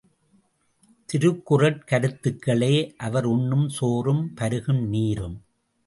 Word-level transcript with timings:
திருக்குறட் 1.09 1.85
கருத்துக்களே 1.85 2.95
அவர் 2.97 3.25
உண்ணும் 3.25 3.69
சோறும், 3.69 4.31
பருகும் 4.35 4.87
நீரும். 4.87 5.41